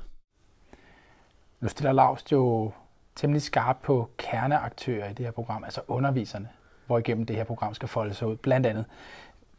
Nu 1.60 1.68
stiller 1.68 1.92
Lars 1.92 2.32
jo 2.32 2.72
temmelig 3.16 3.42
skarpt 3.42 3.82
på 3.82 4.10
kerneaktører 4.18 5.10
i 5.10 5.12
det 5.14 5.24
her 5.24 5.32
program, 5.32 5.64
altså 5.64 5.80
underviserne, 5.88 6.48
hvor 6.86 6.98
igennem 6.98 7.26
det 7.26 7.36
her 7.36 7.44
program 7.44 7.74
skal 7.74 7.88
folde 7.88 8.14
sig 8.14 8.28
ud, 8.28 8.36
blandt 8.36 8.66
andet. 8.66 8.84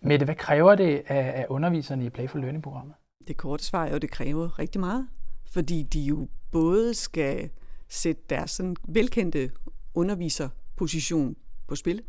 Mette, 0.02 0.26
hvad 0.26 0.36
kræver 0.36 0.76
det 0.76 1.04
af 1.08 1.46
underviserne 1.50 2.06
i 2.06 2.10
Playful 2.10 2.42
Learning-programmet? 2.42 2.96
Det 3.28 3.38
korte 3.38 3.64
svar 3.64 3.86
er 3.86 3.90
jo, 3.90 3.96
at 3.96 4.02
det 4.02 4.12
kræver 4.12 4.60
rigtig 4.60 4.82
meget, 4.82 5.08
fordi 5.50 5.84
de 5.84 6.00
jo 6.00 6.28
både 6.52 6.94
skal 6.94 7.50
sætte 7.90 8.22
deres 8.30 8.52
sådan 8.52 8.76
velkendte 8.88 9.52
underviserposition 9.94 11.36
på 11.68 11.76
spil. 11.76 12.02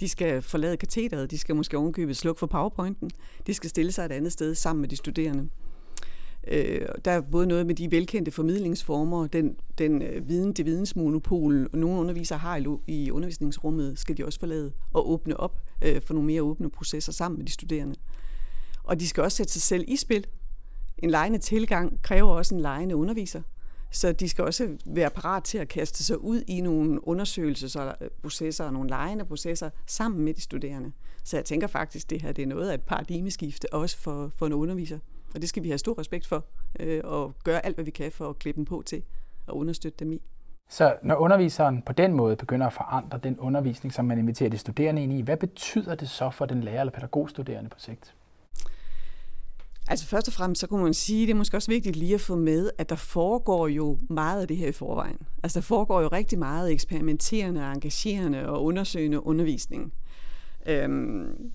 De 0.00 0.08
skal 0.08 0.42
forlade 0.42 0.76
katedret, 0.76 1.30
de 1.30 1.38
skal 1.38 1.56
måske 1.56 1.78
ovenkøbet 1.78 2.16
slukke 2.16 2.38
for 2.38 2.46
powerpointen, 2.46 3.10
de 3.46 3.54
skal 3.54 3.70
stille 3.70 3.92
sig 3.92 4.04
et 4.04 4.12
andet 4.12 4.32
sted 4.32 4.54
sammen 4.54 4.80
med 4.80 4.88
de 4.88 4.96
studerende. 4.96 5.48
Øh, 6.48 6.88
der 7.04 7.10
er 7.10 7.20
både 7.20 7.46
noget 7.46 7.66
med 7.66 7.74
de 7.74 7.90
velkendte 7.90 8.30
formidlingsformer, 8.30 9.26
den, 9.26 9.56
den 9.78 10.02
øh, 10.02 10.28
viden, 10.28 10.52
det 10.52 10.66
vidensmonopol, 10.66 11.68
nogle 11.72 12.00
undervisere 12.00 12.38
har 12.38 12.56
i, 12.56 12.64
i 12.86 13.10
undervisningsrummet, 13.10 13.98
skal 13.98 14.16
de 14.16 14.24
også 14.24 14.38
forlade 14.38 14.72
og 14.92 15.10
åbne 15.10 15.36
op 15.36 15.62
øh, 15.84 16.02
for 16.02 16.14
nogle 16.14 16.26
mere 16.26 16.42
åbne 16.42 16.70
processer 16.70 17.12
sammen 17.12 17.38
med 17.38 17.46
de 17.46 17.52
studerende. 17.52 17.94
Og 18.82 19.00
de 19.00 19.08
skal 19.08 19.22
også 19.22 19.36
sætte 19.36 19.52
sig 19.52 19.62
selv 19.62 19.84
i 19.88 19.96
spil. 19.96 20.26
En 21.04 21.10
lejende 21.10 21.38
tilgang 21.38 22.02
kræver 22.02 22.30
også 22.30 22.54
en 22.54 22.60
lejende 22.60 22.96
underviser. 22.96 23.42
Så 23.90 24.12
de 24.12 24.28
skal 24.28 24.44
også 24.44 24.76
være 24.86 25.10
parat 25.10 25.44
til 25.44 25.58
at 25.58 25.68
kaste 25.68 26.04
sig 26.04 26.18
ud 26.24 26.42
i 26.46 26.60
nogle 26.60 27.08
undersøgelsesprocesser 27.08 28.64
øh, 28.64 28.68
og 28.68 28.72
nogle 28.72 28.88
lejende 28.88 29.24
processer 29.24 29.70
sammen 29.86 30.24
med 30.24 30.34
de 30.34 30.40
studerende. 30.40 30.92
Så 31.24 31.36
jeg 31.36 31.44
tænker 31.44 31.66
faktisk, 31.66 32.06
at 32.06 32.10
det 32.10 32.22
her 32.22 32.32
det 32.32 32.42
er 32.42 32.46
noget 32.46 32.70
af 32.70 32.74
et 32.74 32.82
paradigmeskifte 32.82 33.72
også 33.72 33.98
for, 33.98 34.30
for 34.36 34.46
en 34.46 34.52
underviser. 34.52 34.98
Og 35.34 35.40
det 35.40 35.48
skal 35.48 35.62
vi 35.62 35.68
have 35.68 35.78
stor 35.78 35.98
respekt 35.98 36.26
for, 36.26 36.44
øh, 36.80 37.00
og 37.04 37.34
gøre 37.44 37.66
alt, 37.66 37.76
hvad 37.76 37.84
vi 37.84 37.90
kan 37.90 38.12
for 38.12 38.30
at 38.30 38.38
klippe 38.38 38.56
dem 38.56 38.64
på 38.64 38.82
til 38.86 39.02
og 39.46 39.56
understøtte 39.56 39.98
dem 39.98 40.12
i. 40.12 40.22
Så 40.68 40.96
når 41.02 41.16
underviseren 41.16 41.82
på 41.82 41.92
den 41.92 42.12
måde 42.12 42.36
begynder 42.36 42.66
at 42.66 42.72
forandre 42.72 43.18
den 43.22 43.38
undervisning, 43.38 43.92
som 43.92 44.04
man 44.04 44.18
inviterer 44.18 44.50
de 44.50 44.58
studerende 44.58 45.02
ind 45.02 45.12
i, 45.12 45.20
hvad 45.20 45.36
betyder 45.36 45.94
det 45.94 46.08
så 46.08 46.30
for 46.30 46.46
den 46.46 46.60
lærer- 46.64 46.80
eller 46.80 46.92
pædagogstuderende 46.92 47.70
på 47.70 47.78
sigt? 47.78 48.14
Altså 49.88 50.06
først 50.06 50.28
og 50.28 50.34
fremmest, 50.34 50.60
så 50.60 50.66
kunne 50.66 50.82
man 50.82 50.94
sige, 50.94 51.26
det 51.26 51.32
er 51.32 51.36
måske 51.36 51.56
også 51.56 51.70
vigtigt 51.70 51.96
lige 51.96 52.14
at 52.14 52.20
få 52.20 52.36
med, 52.36 52.70
at 52.78 52.88
der 52.88 52.96
foregår 52.96 53.68
jo 53.68 53.98
meget 54.10 54.40
af 54.42 54.48
det 54.48 54.56
her 54.56 54.68
i 54.68 54.72
forvejen. 54.72 55.18
Altså 55.42 55.60
der 55.60 55.64
foregår 55.64 56.00
jo 56.00 56.08
rigtig 56.08 56.38
meget 56.38 56.72
eksperimenterende, 56.72 57.60
engagerende 57.60 58.48
og 58.48 58.64
undersøgende 58.64 59.26
undervisning. 59.26 59.92
Øhm, 60.66 61.52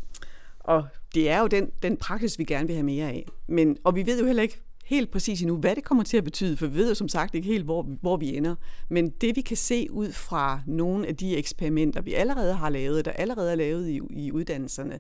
og 0.60 0.88
det 1.16 1.30
er 1.30 1.40
jo 1.40 1.48
den, 1.48 1.70
den 1.84 1.98
praksis, 1.98 2.40
vi 2.40 2.44
gerne 2.44 2.68
vil 2.68 2.76
have 2.76 2.86
mere 2.86 3.08
af. 3.08 3.26
Men, 3.48 3.78
og 3.84 3.96
vi 3.96 4.06
ved 4.06 4.20
jo 4.20 4.26
heller 4.26 4.44
ikke 4.44 4.62
helt 4.86 5.12
præcis 5.12 5.42
endnu, 5.42 5.58
hvad 5.58 5.76
det 5.76 5.84
kommer 5.84 6.04
til 6.04 6.18
at 6.18 6.24
betyde, 6.24 6.58
for 6.58 6.68
vi 6.68 6.78
ved 6.78 6.90
jo 6.90 6.96
som 6.96 7.08
sagt 7.08 7.36
ikke 7.36 7.48
helt, 7.48 7.66
hvor, 7.66 7.84
hvor 8.02 8.18
vi 8.18 8.38
ender. 8.38 8.56
Men 8.90 9.10
det 9.10 9.36
vi 9.36 9.42
kan 9.42 9.58
se 9.58 9.88
ud 9.92 10.12
fra 10.12 10.62
nogle 10.68 11.08
af 11.08 11.16
de 11.16 11.38
eksperimenter, 11.38 12.02
vi 12.02 12.14
allerede 12.14 12.54
har 12.54 12.70
lavet, 12.70 13.06
der 13.06 13.12
allerede 13.12 13.52
er 13.52 13.56
lavet 13.56 13.90
i, 13.90 14.00
i 14.10 14.32
uddannelserne, 14.32 15.00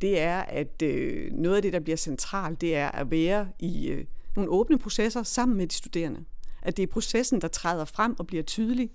det 0.00 0.20
er, 0.20 0.38
at 0.38 0.82
øh, 0.82 1.32
noget 1.32 1.56
af 1.56 1.62
det, 1.62 1.72
der 1.72 1.80
bliver 1.80 1.96
centralt, 1.96 2.60
det 2.60 2.76
er 2.76 2.88
at 2.88 3.10
være 3.10 3.48
i 3.58 3.88
øh, 3.88 4.04
nogle 4.36 4.50
åbne 4.50 4.78
processer 4.78 5.22
sammen 5.22 5.56
med 5.56 5.66
de 5.66 5.74
studerende. 5.74 6.24
At 6.62 6.76
det 6.76 6.82
er 6.82 6.86
processen, 6.86 7.40
der 7.40 7.48
træder 7.48 7.84
frem 7.84 8.16
og 8.18 8.26
bliver 8.26 8.42
tydelig, 8.42 8.90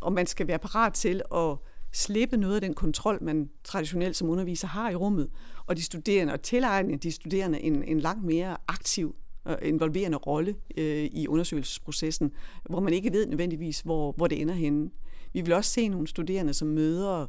og 0.00 0.12
man 0.12 0.26
skal 0.26 0.48
være 0.48 0.58
parat 0.58 0.94
til 0.94 1.22
at 1.34 1.56
slippe 1.92 2.36
noget 2.36 2.54
af 2.54 2.60
den 2.60 2.74
kontrol, 2.74 3.18
man 3.22 3.50
traditionelt 3.64 4.16
som 4.16 4.28
underviser 4.28 4.68
har 4.68 4.90
i 4.90 4.94
rummet, 4.94 5.30
og 5.66 5.76
de 5.76 5.82
studerende, 5.82 6.32
og 6.32 6.42
tilegne 6.42 6.96
de 6.96 7.12
studerende 7.12 7.60
en, 7.60 7.84
en 7.84 8.00
langt 8.00 8.24
mere 8.24 8.56
aktiv 8.68 9.16
og 9.44 9.58
involverende 9.62 10.18
rolle 10.18 10.54
øh, 10.76 11.04
i 11.04 11.28
undersøgelsesprocessen, 11.28 12.32
hvor 12.70 12.80
man 12.80 12.92
ikke 12.92 13.12
ved 13.12 13.26
nødvendigvis, 13.26 13.80
hvor, 13.80 14.12
hvor 14.12 14.26
det 14.26 14.40
ender 14.40 14.54
henne. 14.54 14.90
Vi 15.32 15.40
vil 15.40 15.52
også 15.52 15.70
se 15.70 15.88
nogle 15.88 16.06
studerende, 16.06 16.54
som 16.54 16.68
møder 16.68 17.26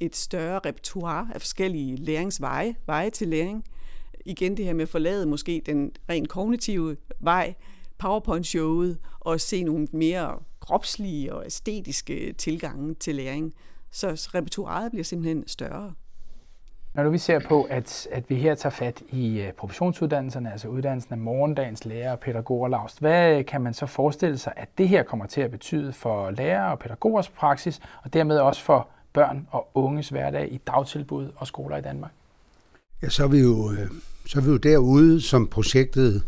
et 0.00 0.16
større 0.16 0.60
repertoire 0.64 1.28
af 1.34 1.40
forskellige 1.40 1.96
læringsveje, 1.96 2.74
veje 2.86 3.10
til 3.10 3.28
læring. 3.28 3.64
Igen 4.26 4.56
det 4.56 4.64
her 4.64 4.72
med 4.72 4.82
at 4.82 4.88
forlade 4.88 5.26
måske 5.26 5.62
den 5.66 5.92
rent 6.08 6.28
kognitive 6.28 6.96
vej, 7.20 7.54
PowerPoint-showet, 7.98 8.98
og 9.20 9.40
se 9.40 9.62
nogle 9.62 9.88
mere 9.92 10.38
kropslige 10.60 11.34
og 11.34 11.46
æstetiske 11.46 12.32
tilgange 12.32 12.94
til 12.94 13.14
læring. 13.14 13.54
Så 13.90 14.30
repertoireet 14.34 14.90
bliver 14.90 15.04
simpelthen 15.04 15.48
større. 15.48 15.94
Når 16.94 17.02
nu 17.02 17.10
vi 17.10 17.18
ser 17.18 17.38
på, 17.48 17.62
at, 17.62 18.08
at 18.12 18.30
vi 18.30 18.34
her 18.34 18.54
tager 18.54 18.70
fat 18.70 19.02
i 19.08 19.40
øh, 19.40 19.52
professionsuddannelserne, 19.52 20.52
altså 20.52 20.68
uddannelsen 20.68 21.12
af 21.12 21.18
morgendagens 21.18 21.84
lærer 21.84 22.12
og 22.12 22.20
pædagoger, 22.20 22.68
Laust, 22.68 23.00
hvad 23.00 23.38
øh, 23.38 23.44
kan 23.44 23.60
man 23.60 23.74
så 23.74 23.86
forestille 23.86 24.38
sig, 24.38 24.52
at 24.56 24.68
det 24.78 24.88
her 24.88 25.02
kommer 25.02 25.26
til 25.26 25.40
at 25.40 25.50
betyde 25.50 25.92
for 25.92 26.30
lærere 26.30 26.72
og 26.72 26.78
pædagogers 26.78 27.28
praksis, 27.28 27.80
og 28.04 28.12
dermed 28.12 28.38
også 28.38 28.62
for 28.62 28.88
børn 29.16 29.46
og 29.50 29.68
unges 29.74 30.08
hverdag 30.08 30.52
i 30.52 30.60
dagtilbud 30.66 31.30
og 31.36 31.46
skoler 31.46 31.76
i 31.76 31.82
Danmark? 31.82 32.10
Ja, 33.02 33.08
så 33.08 33.24
er 33.24 33.28
vi 33.28 33.38
jo, 33.38 33.72
øh, 33.72 33.90
så 34.26 34.38
er 34.38 34.42
vi 34.42 34.50
jo 34.50 34.56
derude, 34.56 35.20
som 35.20 35.46
projektet 35.46 36.22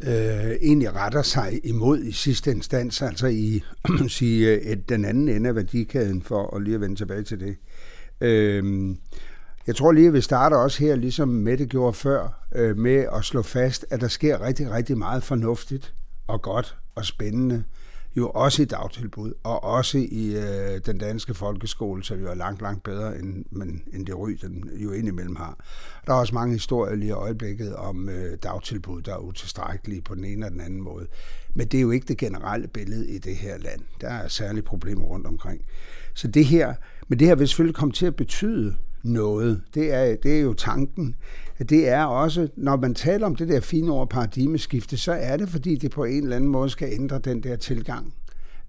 øh, 0.00 0.50
egentlig 0.62 0.94
retter 0.94 1.22
sig 1.22 1.66
imod 1.66 1.98
i 1.98 2.12
sidste 2.12 2.50
instans, 2.50 3.02
altså 3.02 3.26
i 3.26 3.62
sige, 4.08 4.48
øh, 4.48 4.58
et, 4.58 4.88
den 4.88 5.04
anden 5.04 5.28
ende 5.28 5.48
af 5.48 5.54
værdikæden, 5.54 6.22
for 6.22 6.56
at 6.56 6.62
lige 6.62 6.74
at 6.74 6.80
vende 6.80 6.96
tilbage 6.96 7.22
til 7.22 7.40
det. 7.40 7.56
Øh, 8.20 8.96
jeg 9.66 9.76
tror 9.76 9.92
lige, 9.92 10.06
at 10.06 10.12
vi 10.12 10.20
starter 10.20 10.56
også 10.56 10.84
her, 10.84 10.96
ligesom 10.96 11.28
Mette 11.28 11.66
gjorde 11.66 11.92
før, 11.92 12.46
øh, 12.54 12.76
med 12.76 13.06
at 13.16 13.24
slå 13.24 13.42
fast, 13.42 13.86
at 13.90 14.00
der 14.00 14.08
sker 14.08 14.46
rigtig, 14.46 14.70
rigtig 14.70 14.98
meget 14.98 15.22
fornuftigt 15.22 15.94
og 16.26 16.42
godt 16.42 16.76
og 16.94 17.04
spændende 17.04 17.64
jo 18.16 18.30
også 18.30 18.62
i 18.62 18.64
dagtilbud, 18.64 19.32
og 19.42 19.64
også 19.64 19.98
i 19.98 20.36
øh, 20.36 20.80
den 20.86 20.98
danske 20.98 21.34
folkeskole, 21.34 22.04
så 22.04 22.16
vi 22.16 22.24
er 22.24 22.34
langt, 22.34 22.62
langt 22.62 22.82
bedre, 22.82 23.18
end, 23.18 23.44
men, 23.50 23.82
end 23.92 24.06
det 24.06 24.18
ry, 24.18 24.30
den 24.30 24.70
jo 24.74 24.92
indimellem 24.92 25.36
har. 25.36 25.64
Der 26.06 26.12
er 26.12 26.16
også 26.16 26.34
mange 26.34 26.52
historier 26.52 26.94
lige 26.94 27.08
i 27.08 27.12
øjeblikket 27.12 27.76
om 27.76 28.08
øh, 28.08 28.38
dagtilbud, 28.42 29.02
der 29.02 29.14
er 29.14 29.18
utilstrækkelige 29.18 30.02
på 30.02 30.14
den 30.14 30.24
ene 30.24 30.32
eller 30.32 30.48
den 30.48 30.60
anden 30.60 30.80
måde. 30.80 31.06
Men 31.54 31.68
det 31.68 31.78
er 31.78 31.82
jo 31.82 31.90
ikke 31.90 32.06
det 32.06 32.18
generelle 32.18 32.68
billede 32.68 33.10
i 33.10 33.18
det 33.18 33.36
her 33.36 33.58
land. 33.58 33.80
Der 34.00 34.08
er 34.08 34.28
særlige 34.28 34.62
problemer 34.62 35.04
rundt 35.04 35.26
omkring. 35.26 35.62
Så 36.14 36.28
det 36.28 36.44
her, 36.44 36.74
men 37.08 37.18
det 37.18 37.28
her 37.28 37.34
vil 37.34 37.48
selvfølgelig 37.48 37.76
komme 37.76 37.92
til 37.92 38.06
at 38.06 38.16
betyde 38.16 38.76
noget. 39.02 39.62
Det 39.74 39.94
er, 39.94 40.16
det 40.16 40.36
er 40.36 40.40
jo 40.40 40.52
tanken. 40.52 41.14
Det 41.58 41.88
er 41.88 42.04
også, 42.04 42.48
når 42.56 42.76
man 42.76 42.94
taler 42.94 43.26
om 43.26 43.36
det 43.36 43.48
der 43.48 43.60
fine 43.60 43.92
ord 43.92 44.10
paradigmeskifte, 44.10 44.96
så 44.96 45.12
er 45.12 45.36
det, 45.36 45.48
fordi 45.48 45.76
det 45.76 45.90
på 45.90 46.04
en 46.04 46.22
eller 46.22 46.36
anden 46.36 46.50
måde 46.50 46.70
skal 46.70 46.88
ændre 46.92 47.18
den 47.18 47.42
der 47.42 47.56
tilgang, 47.56 48.14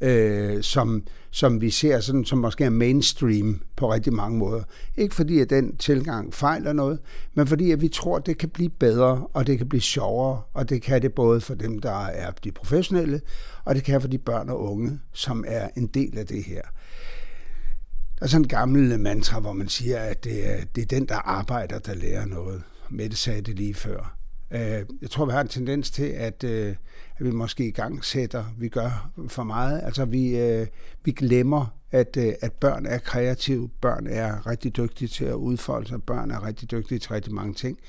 øh, 0.02 0.64
som, 0.64 1.04
som 1.32 1.62
vi 1.62 1.70
ser 1.70 2.00
sådan, 2.00 2.26
som 2.26 2.38
måske 2.38 2.64
er 2.64 2.70
mainstream 2.70 3.62
på 3.76 3.94
rigtig 3.94 4.14
mange 4.14 4.38
måder. 4.38 4.64
Ikke 4.98 5.16
fordi, 5.16 5.40
at 5.40 5.50
den 5.50 5.78
tilgang 5.78 6.34
fejler 6.34 6.74
noget, 6.74 7.00
men 7.34 7.48
fordi, 7.48 7.72
at 7.72 7.82
vi 7.82 7.88
tror, 7.88 8.18
at 8.18 8.26
det 8.26 8.38
kan 8.38 8.50
blive 8.50 8.70
bedre, 8.70 9.28
og 9.34 9.48
det 9.48 9.58
kan 9.58 9.70
blive 9.70 9.82
sjovere, 9.82 10.42
og 10.54 10.70
det 10.70 10.82
kan 10.82 11.02
det 11.02 11.14
både 11.14 11.42
for 11.42 11.56
dem, 11.56 11.80
der 11.80 12.06
er 12.06 12.32
de 12.44 12.52
professionelle, 12.52 13.22
og 13.66 13.76
det 13.76 13.84
kan 13.84 14.02
for 14.02 14.08
de 14.08 14.18
børn 14.18 14.50
og 14.50 14.72
unge, 14.72 15.00
som 15.14 15.46
er 15.48 15.68
en 15.78 15.88
del 15.88 16.18
af 16.18 16.26
det 16.26 16.44
her. 16.44 16.62
Der 18.20 18.26
er 18.26 18.30
sådan 18.30 18.46
en 18.46 18.48
gammel 18.48 19.00
mantra, 19.00 19.40
hvor 19.40 19.54
man 19.54 19.70
siger, 19.70 20.00
at 20.00 20.24
det 20.24 20.50
er, 20.50 20.66
det 20.76 20.82
er 20.82 20.86
den, 20.86 21.06
der 21.06 21.16
arbejder, 21.16 21.80
der 21.80 21.96
lærer 21.96 22.26
noget. 22.26 22.64
Mette 22.90 23.18
sagde 23.18 23.42
det 23.42 23.56
lige 23.56 23.74
før. 23.74 24.16
Øh, 24.52 24.86
jeg 25.02 25.10
tror, 25.10 25.26
vi 25.26 25.32
har 25.32 25.42
en 25.42 25.48
tendens 25.48 25.92
til, 25.92 26.04
at, 26.04 26.44
øh, 26.44 26.76
at 27.18 27.26
vi 27.26 27.32
måske 27.32 27.68
i 27.68 27.72
gang 27.72 28.06
sætter, 28.06 28.46
vi 28.58 28.70
gør 28.70 29.12
for 29.28 29.44
meget. 29.44 29.82
Altså, 29.84 30.06
vi, 30.06 30.38
øh, 30.38 30.68
vi 31.04 31.12
glemmer, 31.12 31.76
at, 31.92 32.18
at 32.18 32.54
børn 32.54 32.86
er 32.86 32.98
kreative, 32.98 33.70
børn 33.82 34.08
er 34.08 34.48
rigtig 34.48 34.78
dygtige 34.78 35.08
til 35.08 35.26
at 35.26 35.34
udfolde 35.34 35.88
sig, 35.88 36.04
børn 36.04 36.32
er 36.32 36.46
rigtig 36.46 36.72
dygtige 36.72 37.00
til 37.00 37.12
rigtig 37.12 37.34
mange 37.34 37.54
ting 37.54 37.80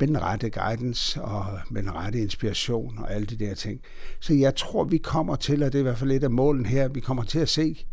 med 0.00 0.08
den 0.08 0.22
rette 0.22 0.50
guidance 0.50 1.22
og 1.22 1.46
med 1.70 1.82
den 1.82 1.94
rette 1.94 2.20
inspiration 2.20 2.98
og 2.98 3.12
alle 3.12 3.26
de 3.26 3.36
der 3.36 3.54
ting. 3.54 3.80
Så 4.20 4.34
jeg 4.34 4.56
tror, 4.56 4.84
vi 4.84 4.98
kommer 4.98 5.36
til, 5.36 5.62
og 5.62 5.72
det 5.72 5.78
er 5.78 5.82
i 5.82 5.82
hvert 5.82 5.98
fald 5.98 6.10
et 6.10 6.24
af 6.24 6.30
målen 6.30 6.66
her, 6.66 6.88
vi 6.88 7.00
kommer 7.00 7.24
til 7.24 7.38
at 7.38 7.48
se 7.48 7.86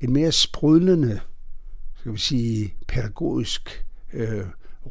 en 0.00 0.12
mere 0.12 0.32
sprudlende, 0.32 1.20
skal 1.98 2.12
vi 2.12 2.18
sige, 2.18 2.74
pædagogisk 2.88 3.86
øh, 4.12 4.44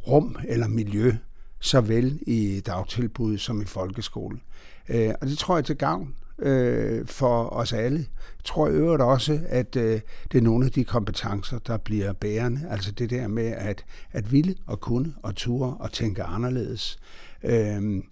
rum 0.08 0.36
eller 0.48 0.68
miljø, 0.68 1.12
såvel 1.60 2.18
i 2.22 2.60
dagtilbud 2.66 3.38
som 3.38 3.60
i 3.62 3.64
folkeskolen. 3.64 4.42
Øh, 4.88 5.14
og 5.20 5.26
det 5.26 5.38
tror 5.38 5.54
jeg 5.54 5.60
er 5.60 5.64
til 5.64 5.76
gavn 5.76 6.14
øh, 6.38 7.06
for 7.06 7.48
os 7.48 7.72
alle. 7.72 7.98
Jeg 7.98 8.44
tror 8.44 8.68
i 8.68 8.70
øvrigt 8.70 9.02
også, 9.02 9.40
at 9.48 9.76
øh, 9.76 10.00
det 10.32 10.38
er 10.38 10.42
nogle 10.42 10.66
af 10.66 10.72
de 10.72 10.84
kompetencer, 10.84 11.58
der 11.58 11.76
bliver 11.76 12.12
bærende. 12.12 12.60
Altså 12.70 12.92
det 12.92 13.10
der 13.10 13.28
med 13.28 13.46
at, 13.46 13.84
at 14.12 14.32
ville 14.32 14.54
og 14.66 14.80
kunne 14.80 15.14
og 15.22 15.36
ture 15.36 15.76
og 15.80 15.92
tænke 15.92 16.22
anderledes, 16.22 16.98
øh, 17.44 18.02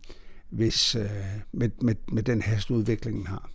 hvis, 0.50 0.94
øh, 0.94 1.10
med, 1.52 1.70
med, 1.82 1.94
med 2.12 2.22
den 2.22 2.42
hast 2.42 2.70
udviklingen 2.70 3.26
har. 3.26 3.50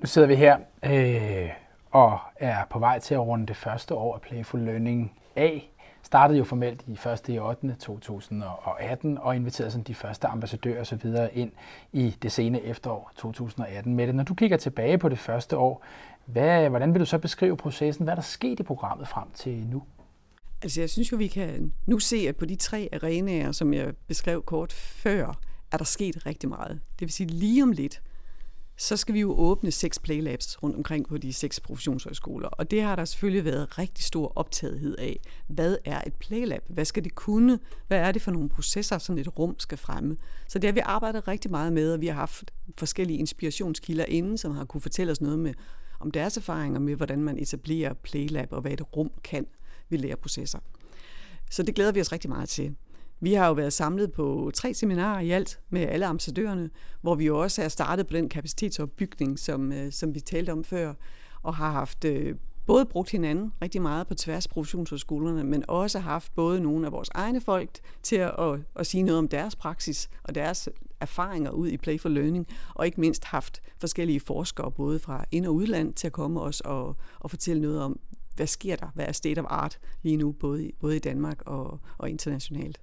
Nu 0.00 0.06
sidder 0.06 0.28
vi 0.28 0.34
her 0.34 0.56
øh, 0.84 1.50
og 1.90 2.18
er 2.36 2.64
på 2.70 2.78
vej 2.78 2.98
til 2.98 3.14
at 3.14 3.20
runde 3.20 3.46
det 3.46 3.56
første 3.56 3.94
år 3.94 4.14
af 4.14 4.20
Playful 4.20 4.60
Learning 4.60 5.12
af. 5.36 5.70
Startede 6.02 6.38
jo 6.38 6.44
formelt 6.44 6.84
i 6.86 6.92
1. 6.92 7.28
i 7.28 7.38
8. 7.38 7.76
2018 7.80 9.18
og 9.18 9.36
inviterede 9.36 9.70
sådan 9.70 9.84
de 9.84 9.94
første 9.94 10.26
ambassadører 10.26 10.80
osv. 10.80 11.06
ind 11.32 11.52
i 11.92 12.16
det 12.22 12.32
sene 12.32 12.62
efterår 12.62 13.12
2018. 13.16 13.94
Mette, 13.94 14.12
når 14.12 14.24
du 14.24 14.34
kigger 14.34 14.56
tilbage 14.56 14.98
på 14.98 15.08
det 15.08 15.18
første 15.18 15.56
år, 15.56 15.84
hvad, 16.24 16.68
hvordan 16.68 16.94
vil 16.94 17.00
du 17.00 17.06
så 17.06 17.18
beskrive 17.18 17.56
processen? 17.56 18.04
Hvad 18.04 18.12
er 18.12 18.16
der 18.16 18.22
sket 18.22 18.60
i 18.60 18.62
programmet 18.62 19.08
frem 19.08 19.28
til 19.34 19.66
nu? 19.66 19.82
Altså 20.62 20.80
jeg 20.80 20.90
synes 20.90 21.12
jo, 21.12 21.16
vi 21.16 21.26
kan 21.26 21.72
nu 21.86 21.98
se, 21.98 22.16
at 22.28 22.36
på 22.36 22.44
de 22.44 22.56
tre 22.56 22.88
arenaer, 22.92 23.52
som 23.52 23.74
jeg 23.74 23.92
beskrev 24.06 24.42
kort 24.42 24.72
før, 24.72 25.34
er 25.72 25.76
der 25.76 25.84
sket 25.84 26.26
rigtig 26.26 26.48
meget. 26.48 26.70
Det 26.70 27.00
vil 27.00 27.12
sige 27.12 27.26
lige 27.26 27.62
om 27.62 27.72
lidt, 27.72 28.02
så 28.80 28.96
skal 28.96 29.14
vi 29.14 29.20
jo 29.20 29.34
åbne 29.38 29.70
seks 29.70 29.98
playlabs 29.98 30.62
rundt 30.62 30.76
omkring 30.76 31.08
på 31.08 31.18
de 31.18 31.32
seks 31.32 31.60
professionshøjskoler. 31.60 32.48
Og 32.48 32.70
det 32.70 32.82
har 32.82 32.96
der 32.96 33.04
selvfølgelig 33.04 33.44
været 33.44 33.78
rigtig 33.78 34.04
stor 34.04 34.32
optagethed 34.36 34.96
af. 34.98 35.20
Hvad 35.46 35.76
er 35.84 36.00
et 36.06 36.14
playlab? 36.14 36.62
Hvad 36.68 36.84
skal 36.84 37.04
det 37.04 37.14
kunne? 37.14 37.58
Hvad 37.88 37.98
er 37.98 38.12
det 38.12 38.22
for 38.22 38.30
nogle 38.30 38.48
processer, 38.48 38.98
sådan 38.98 39.20
et 39.20 39.38
rum 39.38 39.58
skal 39.58 39.78
fremme? 39.78 40.16
Så 40.48 40.58
det 40.58 40.68
har 40.68 40.72
vi 40.72 40.80
arbejdet 40.84 41.28
rigtig 41.28 41.50
meget 41.50 41.72
med, 41.72 41.92
og 41.92 42.00
vi 42.00 42.06
har 42.06 42.14
haft 42.14 42.50
forskellige 42.78 43.18
inspirationskilder 43.18 44.04
inden, 44.04 44.38
som 44.38 44.52
har 44.54 44.64
kunne 44.64 44.80
fortælle 44.80 45.10
os 45.10 45.20
noget 45.20 45.38
med, 45.38 45.54
om 46.00 46.10
deres 46.10 46.36
erfaringer 46.36 46.80
med, 46.80 46.94
hvordan 46.94 47.22
man 47.22 47.38
etablerer 47.38 47.94
playlab, 47.94 48.52
og 48.52 48.60
hvad 48.60 48.72
et 48.72 48.96
rum 48.96 49.10
kan 49.24 49.46
ved 49.88 49.98
læreprocesser. 49.98 50.58
Så 51.50 51.62
det 51.62 51.74
glæder 51.74 51.92
vi 51.92 52.00
os 52.00 52.12
rigtig 52.12 52.30
meget 52.30 52.48
til. 52.48 52.74
Vi 53.22 53.34
har 53.34 53.46
jo 53.46 53.52
været 53.52 53.72
samlet 53.72 54.12
på 54.12 54.50
tre 54.54 54.74
seminarer 54.74 55.20
i 55.20 55.30
alt 55.30 55.60
med 55.70 55.80
alle 55.80 56.06
ambassadørerne, 56.06 56.70
hvor 57.00 57.14
vi 57.14 57.26
jo 57.26 57.38
også 57.38 57.62
er 57.62 57.68
startet 57.68 58.06
på 58.06 58.14
den 58.14 58.28
kapacitetsopbygning, 58.28 59.38
som, 59.38 59.72
øh, 59.72 59.92
som 59.92 60.14
vi 60.14 60.20
talte 60.20 60.50
om 60.50 60.64
før, 60.64 60.94
og 61.42 61.54
har 61.54 61.70
haft 61.70 62.04
øh, 62.04 62.34
både 62.66 62.86
brugt 62.86 63.10
hinanden 63.10 63.52
rigtig 63.62 63.82
meget 63.82 64.06
på 64.06 64.14
tværs 64.14 64.46
af 64.46 64.50
professionshøjskolerne, 64.50 65.44
men 65.44 65.64
også 65.68 65.98
haft 65.98 66.34
både 66.34 66.60
nogle 66.60 66.86
af 66.86 66.92
vores 66.92 67.10
egne 67.14 67.40
folk 67.40 67.70
til 68.02 68.16
at, 68.16 68.34
at, 68.38 68.60
at 68.76 68.86
sige 68.86 69.02
noget 69.02 69.18
om 69.18 69.28
deres 69.28 69.56
praksis 69.56 70.08
og 70.22 70.34
deres 70.34 70.68
erfaringer 71.00 71.50
ud 71.50 71.68
i 71.68 71.76
Play 71.76 72.00
for 72.00 72.08
Learning, 72.08 72.46
og 72.74 72.86
ikke 72.86 73.00
mindst 73.00 73.24
haft 73.24 73.62
forskellige 73.78 74.20
forskere, 74.20 74.72
både 74.72 74.98
fra 74.98 75.24
ind- 75.30 75.46
og 75.46 75.54
udland, 75.54 75.94
til 75.94 76.06
at 76.06 76.12
komme 76.12 76.40
os 76.40 76.60
og, 76.60 76.96
og 77.20 77.30
fortælle 77.30 77.62
noget 77.62 77.82
om, 77.82 78.00
hvad 78.36 78.46
sker 78.46 78.76
der, 78.76 78.88
hvad 78.94 79.04
er 79.04 79.12
state 79.12 79.38
of 79.38 79.46
art 79.48 79.78
lige 80.02 80.16
nu, 80.16 80.32
både, 80.32 80.70
både 80.80 80.96
i 80.96 80.98
Danmark 80.98 81.42
og, 81.46 81.80
og 81.98 82.10
internationalt. 82.10 82.80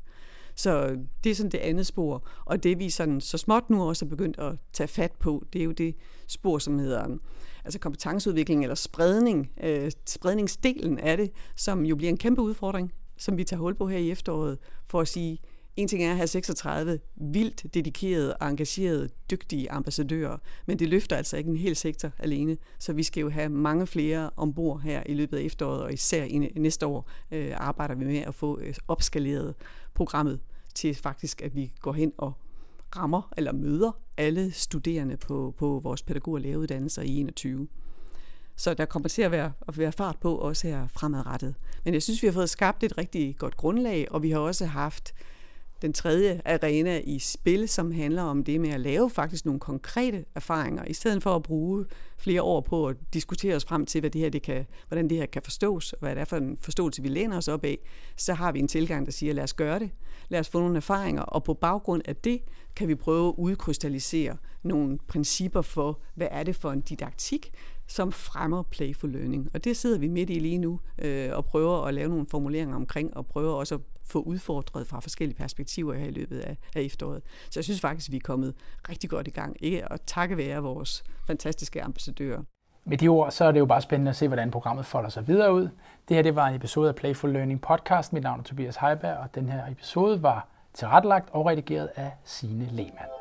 Så 0.58 0.98
det 1.24 1.30
er 1.30 1.36
sådan 1.36 1.52
det 1.52 1.58
andet 1.58 1.88
spor. 1.88 2.28
Og 2.46 2.64
det 2.64 2.80
vi 2.80 2.90
sådan 2.90 3.22
så 3.22 3.38
småt 3.38 3.70
nu 3.70 3.84
også 3.84 4.06
er 4.06 4.10
begyndt 4.10 4.40
at 4.40 4.56
tage 4.74 4.88
fat 4.88 5.12
på, 5.12 5.46
det 5.54 5.62
er 5.62 5.66
jo 5.66 5.72
det 5.72 5.96
spor, 6.28 6.58
som 6.58 6.80
hedder 6.80 7.06
um, 7.06 7.22
altså 7.66 7.80
kompetenceudvikling 7.80 8.64
eller 8.64 8.76
spredning, 8.76 9.52
øh, 9.64 9.92
spredningsdelen 10.08 11.00
af 11.00 11.18
det, 11.18 11.32
som 11.56 11.86
jo 11.86 11.96
bliver 11.96 12.10
en 12.10 12.18
kæmpe 12.18 12.42
udfordring, 12.42 12.94
som 13.18 13.38
vi 13.38 13.44
tager 13.44 13.60
hul 13.60 13.76
på 13.76 13.88
her 13.88 13.98
i 13.98 14.12
efteråret, 14.12 14.58
for 14.88 15.02
at 15.02 15.08
sige, 15.08 15.40
en 15.78 15.88
ting 15.88 16.04
er 16.04 16.12
at 16.12 16.18
have 16.18 16.28
36 16.28 17.00
vildt 17.16 17.74
dedikerede, 17.74 18.36
engagerede, 18.42 19.10
dygtige 19.32 19.72
ambassadører, 19.72 20.38
men 20.66 20.80
det 20.80 20.90
løfter 20.90 21.16
altså 21.16 21.38
ikke 21.38 21.50
en 21.50 21.58
hel 21.58 21.76
sektor 21.76 22.12
alene, 22.20 22.58
så 22.80 22.94
vi 22.94 23.04
skal 23.04 23.22
jo 23.22 23.30
have 23.30 23.50
mange 23.50 23.88
flere 23.88 24.30
ombord 24.38 24.82
her 24.82 25.04
i 25.06 25.14
løbet 25.14 25.38
af 25.38 25.42
efteråret, 25.42 25.82
og 25.82 25.94
især 25.94 26.24
i 26.24 26.38
næste 26.38 26.86
år 26.86 27.10
øh, 27.32 27.52
arbejder 27.56 27.96
vi 27.96 28.06
med 28.06 28.18
at 28.18 28.36
få 28.36 28.60
øh, 28.60 28.74
opskaleret 28.88 29.56
programmet 29.94 30.40
til 30.76 30.96
faktisk, 30.96 31.42
at 31.42 31.56
vi 31.56 31.74
går 31.82 31.94
hen 31.94 32.12
og 32.18 32.34
rammer 32.96 33.34
eller 33.38 33.52
møder 33.52 33.92
alle 34.18 34.52
studerende 34.52 35.18
på, 35.18 35.56
på 35.58 35.80
vores 35.84 36.04
pædagog- 36.04 36.34
og 36.34 36.42
læreruddannelser 36.42 37.02
i 37.02 37.20
21. 37.20 37.68
Så 38.56 38.74
der 38.74 38.86
kommer 38.86 39.10
til 39.10 39.22
at 39.22 39.32
være, 39.32 39.52
at 39.68 39.78
være 39.78 39.92
fart 39.92 40.18
på 40.20 40.36
også 40.36 40.68
her 40.68 40.88
fremadrettet. 40.88 41.56
Men 41.86 41.94
jeg 41.94 42.04
synes, 42.04 42.22
vi 42.22 42.28
har 42.28 42.34
fået 42.34 42.50
skabt 42.50 42.84
et 42.84 42.98
rigtig 42.98 43.36
godt 43.38 43.58
grundlag, 43.58 44.08
og 44.12 44.24
vi 44.24 44.32
har 44.32 44.40
også 44.40 44.66
haft 44.66 45.14
den 45.82 45.94
tredje 45.94 46.42
arena 46.46 47.02
i 47.04 47.20
spil, 47.20 47.70
som 47.70 47.92
handler 47.92 48.24
om 48.24 48.44
det 48.44 48.62
med 48.62 48.70
at 48.70 48.80
lave 48.80 49.10
faktisk 49.10 49.46
nogle 49.46 49.60
konkrete 49.60 50.26
erfaringer, 50.36 50.86
i 50.86 50.94
stedet 50.94 51.24
for 51.24 51.36
at 51.36 51.44
bruge 51.44 51.86
flere 52.18 52.42
år 52.42 52.62
på 52.62 52.88
at 52.88 52.96
diskutere 53.14 53.56
os 53.56 53.66
frem 53.66 53.86
til, 53.86 54.00
hvad 54.00 54.10
det 54.10 54.22
her, 54.22 54.30
det 54.30 54.42
kan, 54.42 54.66
hvordan 54.88 55.10
det 55.10 55.18
her 55.18 55.26
kan 55.26 55.42
forstås, 55.42 55.94
og 55.94 56.00
hvad 56.00 56.16
det 56.16 56.22
er 56.22 56.26
for 56.26 56.38
en 56.38 56.58
forståelse, 56.62 57.02
vi 57.02 57.08
læner 57.08 57.38
os 57.38 57.48
op 57.48 57.64
af, 57.64 57.78
så 58.16 58.34
har 58.34 58.52
vi 58.52 58.60
en 58.60 58.68
tilgang, 58.68 59.06
der 59.06 59.12
siger, 59.12 59.34
lad 59.34 59.44
os 59.44 59.54
gøre 59.54 59.80
det, 59.80 59.90
lad 60.30 60.40
os 60.40 60.50
få 60.50 60.60
nogle 60.60 60.78
erfaringer, 60.78 61.22
og 61.22 61.44
på 61.44 61.54
baggrund 61.54 62.02
af 62.06 62.16
det 62.16 62.42
kan 62.76 62.88
vi 62.88 62.96
prøve 62.96 63.28
at 63.28 63.34
udkrystallisere 63.38 64.38
nogle 64.64 64.98
principper 65.08 65.62
for, 65.62 66.00
hvad 66.16 66.28
er 66.32 66.44
det 66.44 66.56
for 66.56 66.72
en 66.72 66.82
didaktik, 66.82 67.52
som 67.88 68.12
fremmer 68.12 68.64
playful 68.64 69.12
learning. 69.12 69.50
Og 69.54 69.64
det 69.64 69.78
sidder 69.78 70.00
vi 70.00 70.08
midt 70.08 70.30
i 70.30 70.40
lige 70.40 70.58
nu 70.58 70.80
øh, 71.00 71.30
og 71.34 71.46
prøver 71.46 71.82
at 71.82 71.94
lave 71.94 72.10
nogle 72.10 72.26
formuleringer 72.32 72.76
omkring, 72.76 73.18
og 73.18 73.26
prøver 73.26 73.54
også 73.54 73.76
at 73.76 73.82
få 74.08 74.22
udfordret 74.22 74.88
fra 74.88 75.00
forskellige 75.00 75.38
perspektiver 75.38 75.94
her 75.94 76.06
i 76.06 76.12
løbet 76.12 76.40
af, 76.40 76.58
af 76.76 76.82
efteråret. 76.82 77.22
Så 77.50 77.60
jeg 77.60 77.64
synes 77.64 77.82
faktisk, 77.82 78.10
at 78.10 78.12
vi 78.12 78.18
er 78.18 78.22
kommet 78.24 78.54
rigtig 78.90 79.10
godt 79.10 79.28
i 79.28 79.32
gang. 79.32 79.56
Ikke? 79.60 79.88
Og 79.88 80.06
takke 80.06 80.38
være 80.38 80.62
vores 80.62 81.04
fantastiske 81.28 81.84
ambassadører. 81.84 82.44
Med 82.86 82.98
de 82.98 83.08
ord, 83.08 83.32
så 83.32 83.46
er 83.46 83.52
det 83.52 83.60
jo 83.60 83.66
bare 83.66 83.82
spændende 83.82 84.10
at 84.10 84.16
se, 84.16 84.28
hvordan 84.28 84.52
programmet 84.52 84.86
folder 84.86 85.10
sig 85.10 85.28
videre 85.28 85.54
ud. 85.54 85.70
Det 86.08 86.16
her 86.16 86.22
det 86.24 86.36
var 86.36 86.48
en 86.48 86.56
episode 86.56 86.90
af 86.90 86.96
Playful 86.96 87.34
Learning 87.34 87.62
Podcast. 87.62 88.14
Mit 88.14 88.24
navn 88.24 88.40
er 88.40 88.44
Tobias 88.44 88.76
Heiberg, 88.76 89.18
og 89.18 89.36
den 89.36 89.50
her 89.50 89.72
episode 89.72 90.24
var 90.24 90.48
tilrettelagt 90.74 91.30
og 91.32 91.46
redigeret 91.46 91.90
af 91.96 92.12
Sine 92.24 92.66
Lehmann. 92.72 93.17